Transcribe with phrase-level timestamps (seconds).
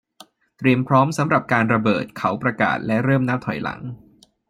[0.57, 3.79] เตรียมพร้อมสำหรับการระเบิดเขาประกาศและเริ่มนับถอยหลัง